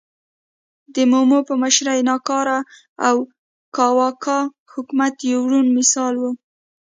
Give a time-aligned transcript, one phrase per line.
[0.95, 2.59] د مومو په مشرۍ ناکاره
[3.07, 3.15] او
[3.75, 4.37] کاواکه
[4.73, 6.23] حکومت یو روڼ مثال و.